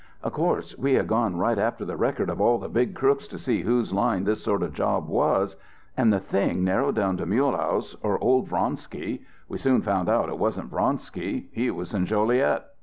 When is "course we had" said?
0.33-1.05